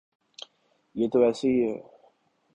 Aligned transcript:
یہ 0.95 1.07
تو 1.13 1.19
ایسے 1.23 1.47
ہی 1.47 1.59
ہے۔ 1.63 1.75